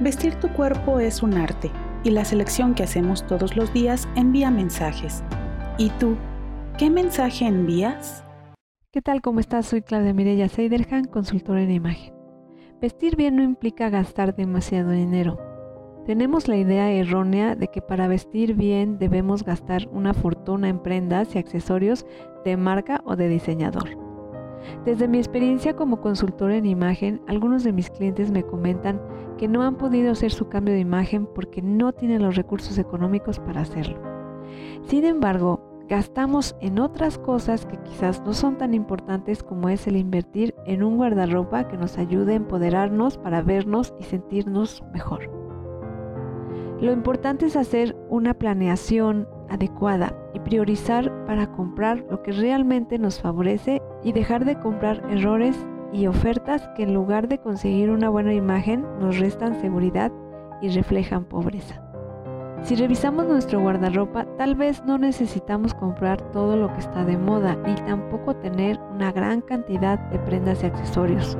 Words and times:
Vestir 0.00 0.36
tu 0.36 0.48
cuerpo 0.50 1.00
es 1.00 1.24
un 1.24 1.34
arte 1.34 1.72
y 2.04 2.10
la 2.10 2.24
selección 2.24 2.74
que 2.74 2.84
hacemos 2.84 3.26
todos 3.26 3.56
los 3.56 3.72
días 3.72 4.08
envía 4.14 4.48
mensajes. 4.48 5.24
¿Y 5.76 5.90
tú, 5.90 6.14
qué 6.78 6.88
mensaje 6.88 7.46
envías? 7.46 8.24
¿Qué 8.92 9.02
tal? 9.02 9.20
¿Cómo 9.20 9.40
estás? 9.40 9.66
Soy 9.66 9.82
Claudia 9.82 10.14
Mireya 10.14 10.48
Seiderhan, 10.48 11.06
consultora 11.06 11.62
en 11.62 11.72
imagen. 11.72 12.14
Vestir 12.80 13.16
bien 13.16 13.34
no 13.34 13.42
implica 13.42 13.90
gastar 13.90 14.36
demasiado 14.36 14.92
dinero. 14.92 15.36
Tenemos 16.06 16.46
la 16.46 16.56
idea 16.56 16.92
errónea 16.92 17.56
de 17.56 17.66
que 17.66 17.82
para 17.82 18.06
vestir 18.06 18.54
bien 18.54 19.00
debemos 19.00 19.42
gastar 19.42 19.88
una 19.90 20.14
fortuna 20.14 20.68
en 20.68 20.78
prendas 20.78 21.34
y 21.34 21.38
accesorios 21.38 22.06
de 22.44 22.56
marca 22.56 23.02
o 23.04 23.16
de 23.16 23.28
diseñador. 23.28 24.07
Desde 24.84 25.08
mi 25.08 25.18
experiencia 25.18 25.74
como 25.74 26.00
consultora 26.00 26.56
en 26.56 26.66
imagen, 26.66 27.20
algunos 27.26 27.64
de 27.64 27.72
mis 27.72 27.90
clientes 27.90 28.30
me 28.30 28.42
comentan 28.42 29.00
que 29.36 29.48
no 29.48 29.62
han 29.62 29.76
podido 29.76 30.12
hacer 30.12 30.32
su 30.32 30.48
cambio 30.48 30.74
de 30.74 30.80
imagen 30.80 31.26
porque 31.26 31.62
no 31.62 31.92
tienen 31.92 32.22
los 32.22 32.36
recursos 32.36 32.78
económicos 32.78 33.38
para 33.38 33.62
hacerlo. 33.62 33.98
Sin 34.86 35.04
embargo, 35.04 35.60
gastamos 35.88 36.54
en 36.60 36.78
otras 36.78 37.18
cosas 37.18 37.64
que 37.64 37.78
quizás 37.78 38.22
no 38.24 38.32
son 38.32 38.58
tan 38.58 38.74
importantes 38.74 39.42
como 39.42 39.68
es 39.68 39.86
el 39.86 39.96
invertir 39.96 40.54
en 40.66 40.82
un 40.82 40.96
guardarropa 40.96 41.68
que 41.68 41.76
nos 41.76 41.96
ayude 41.98 42.32
a 42.32 42.36
empoderarnos 42.36 43.16
para 43.18 43.42
vernos 43.42 43.94
y 43.98 44.04
sentirnos 44.04 44.84
mejor. 44.92 45.30
Lo 46.80 46.92
importante 46.92 47.46
es 47.46 47.56
hacer 47.56 47.96
una 48.08 48.34
planeación 48.34 49.26
adecuada 49.48 50.14
priorizar 50.48 51.12
para 51.26 51.52
comprar 51.52 52.02
lo 52.10 52.22
que 52.22 52.32
realmente 52.32 52.98
nos 52.98 53.20
favorece 53.20 53.82
y 54.02 54.12
dejar 54.12 54.46
de 54.46 54.58
comprar 54.58 55.04
errores 55.10 55.54
y 55.92 56.06
ofertas 56.06 56.66
que 56.74 56.84
en 56.84 56.94
lugar 56.94 57.28
de 57.28 57.36
conseguir 57.36 57.90
una 57.90 58.08
buena 58.08 58.32
imagen 58.32 58.86
nos 58.98 59.18
restan 59.18 59.60
seguridad 59.60 60.10
y 60.62 60.70
reflejan 60.70 61.24
pobreza. 61.26 61.82
Si 62.62 62.76
revisamos 62.76 63.26
nuestro 63.26 63.60
guardarropa, 63.60 64.24
tal 64.38 64.54
vez 64.54 64.82
no 64.86 64.96
necesitamos 64.96 65.74
comprar 65.74 66.20
todo 66.32 66.56
lo 66.56 66.72
que 66.72 66.80
está 66.80 67.04
de 67.04 67.18
moda 67.18 67.54
ni 67.66 67.74
tampoco 67.74 68.34
tener 68.34 68.80
una 68.90 69.12
gran 69.12 69.42
cantidad 69.42 69.98
de 70.08 70.18
prendas 70.18 70.62
y 70.62 70.66
accesorios. 70.66 71.36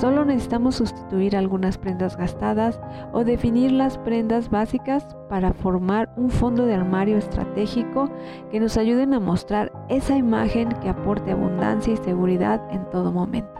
Solo 0.00 0.24
necesitamos 0.24 0.76
sustituir 0.76 1.36
algunas 1.36 1.76
prendas 1.76 2.16
gastadas 2.16 2.80
o 3.12 3.22
definir 3.22 3.70
las 3.70 3.98
prendas 3.98 4.48
básicas 4.48 5.06
para 5.28 5.52
formar 5.52 6.10
un 6.16 6.30
fondo 6.30 6.64
de 6.64 6.72
armario 6.72 7.18
estratégico 7.18 8.08
que 8.50 8.60
nos 8.60 8.78
ayuden 8.78 9.12
a 9.12 9.20
mostrar 9.20 9.70
esa 9.90 10.16
imagen 10.16 10.70
que 10.80 10.88
aporte 10.88 11.32
abundancia 11.32 11.92
y 11.92 11.98
seguridad 11.98 12.62
en 12.70 12.88
todo 12.88 13.12
momento. 13.12 13.52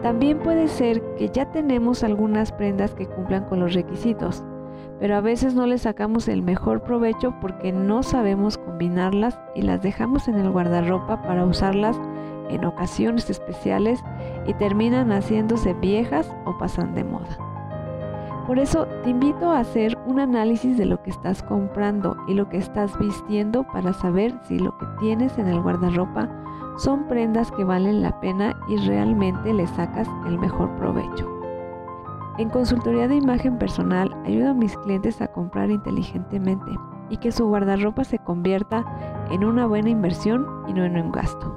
También 0.00 0.38
puede 0.38 0.68
ser 0.68 1.02
que 1.16 1.28
ya 1.28 1.50
tenemos 1.50 2.04
algunas 2.04 2.52
prendas 2.52 2.94
que 2.94 3.08
cumplan 3.08 3.46
con 3.46 3.58
los 3.58 3.74
requisitos, 3.74 4.44
pero 5.00 5.16
a 5.16 5.20
veces 5.20 5.56
no 5.56 5.66
les 5.66 5.82
sacamos 5.82 6.28
el 6.28 6.42
mejor 6.42 6.84
provecho 6.84 7.34
porque 7.40 7.72
no 7.72 8.04
sabemos 8.04 8.58
combinarlas 8.74 9.38
y 9.54 9.62
las 9.62 9.82
dejamos 9.82 10.26
en 10.26 10.34
el 10.34 10.50
guardarropa 10.50 11.22
para 11.22 11.44
usarlas 11.44 11.96
en 12.48 12.64
ocasiones 12.64 13.30
especiales 13.30 14.02
y 14.48 14.54
terminan 14.54 15.12
haciéndose 15.12 15.74
viejas 15.74 16.28
o 16.44 16.58
pasan 16.58 16.92
de 16.92 17.04
moda. 17.04 17.38
Por 18.48 18.58
eso 18.58 18.86
te 19.04 19.10
invito 19.10 19.52
a 19.52 19.60
hacer 19.60 19.96
un 20.06 20.18
análisis 20.18 20.76
de 20.76 20.86
lo 20.86 21.00
que 21.04 21.10
estás 21.10 21.40
comprando 21.44 22.16
y 22.26 22.34
lo 22.34 22.48
que 22.48 22.56
estás 22.56 22.98
vistiendo 22.98 23.62
para 23.62 23.92
saber 23.92 24.34
si 24.42 24.58
lo 24.58 24.76
que 24.76 24.86
tienes 24.98 25.38
en 25.38 25.46
el 25.46 25.62
guardarropa 25.62 26.28
son 26.76 27.06
prendas 27.06 27.52
que 27.52 27.62
valen 27.62 28.02
la 28.02 28.18
pena 28.18 28.56
y 28.68 28.76
realmente 28.78 29.54
le 29.54 29.68
sacas 29.68 30.08
el 30.26 30.36
mejor 30.36 30.68
provecho. 30.76 31.30
En 32.38 32.50
consultoría 32.50 33.06
de 33.06 33.14
imagen 33.14 33.56
personal 33.56 34.12
ayudo 34.26 34.50
a 34.50 34.54
mis 34.54 34.76
clientes 34.78 35.22
a 35.22 35.28
comprar 35.28 35.70
inteligentemente 35.70 36.72
y 37.14 37.16
que 37.16 37.30
su 37.30 37.46
guardarropa 37.46 38.02
se 38.02 38.18
convierta 38.18 38.84
en 39.30 39.44
una 39.44 39.66
buena 39.66 39.88
inversión 39.88 40.44
y 40.66 40.72
no 40.72 40.82
en 40.82 40.98
un 40.98 41.12
gasto. 41.12 41.56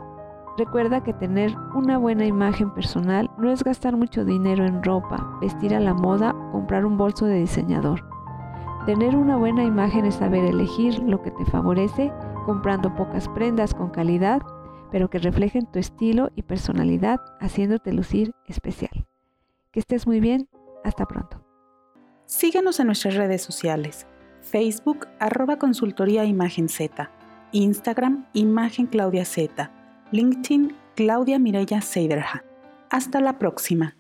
Recuerda 0.56 1.02
que 1.02 1.14
tener 1.14 1.58
una 1.74 1.98
buena 1.98 2.28
imagen 2.28 2.72
personal 2.76 3.32
no 3.40 3.50
es 3.50 3.64
gastar 3.64 3.98
mucho 3.98 4.24
dinero 4.24 4.68
en 4.68 4.84
ropa, 4.84 5.36
vestir 5.42 5.74
a 5.74 5.80
la 5.80 5.96
moda 5.96 6.36
o 6.36 6.52
comprar 6.52 6.86
un 6.86 6.96
bolso 6.96 7.26
de 7.26 7.40
diseñador. 7.40 8.08
Tener 8.86 9.16
una 9.16 9.36
buena 9.36 9.64
imagen 9.64 10.06
es 10.06 10.16
saber 10.16 10.46
elegir 10.46 11.00
lo 11.00 11.24
que 11.24 11.32
te 11.32 11.46
favorece 11.46 12.14
comprando 12.46 12.94
pocas 12.94 13.28
prendas 13.30 13.74
con 13.74 13.90
calidad, 13.90 14.44
pero 14.92 15.10
que 15.10 15.18
reflejen 15.18 15.66
tu 15.66 15.80
estilo 15.80 16.30
y 16.36 16.44
personalidad, 16.44 17.20
haciéndote 17.40 17.94
lucir 17.94 18.36
especial. 18.46 19.08
Que 19.72 19.80
estés 19.80 20.06
muy 20.06 20.20
bien, 20.20 20.50
hasta 20.84 21.08
pronto. 21.08 21.44
Síguenos 22.26 22.80
en 22.80 22.86
nuestras 22.86 23.16
redes 23.16 23.42
sociales, 23.42 24.06
Facebook 24.42 25.08
arroba 25.20 25.58
consultoría 25.58 26.26
imagen 26.26 26.70
Z, 26.70 27.10
Instagram 27.52 28.26
imagen 28.34 28.88
Claudia 28.88 29.26
Z 29.26 29.70
LinkedIn 30.12 30.74
Claudia 30.96 31.38
Mireya 31.38 31.82
Seiderhan. 31.82 32.42
Hasta 32.90 33.20
la 33.20 33.38
próxima. 33.38 33.97